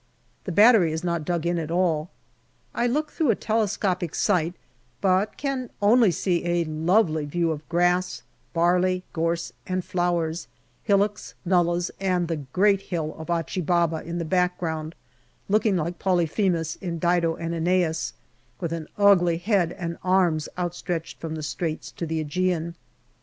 [0.45, 2.09] The battery is not dug in at all.
[2.73, 4.55] I look through a telescopic sight,
[4.99, 10.47] but can only see a lovely view of grass, barley, gorse and flowers,
[10.81, 14.95] hillocks, nullahs, and the great hill of Achi Baba in the back ground,
[15.47, 18.13] looking like Polyphemus in Dido and jEneas,
[18.59, 22.73] with an ugly head and arms outstretched from the Straits to the ^Egean.